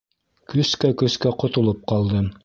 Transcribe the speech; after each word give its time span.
Көскә-көскә 0.53 1.33
ҡотолоп 1.43 1.85
ҡалдым. 1.93 2.31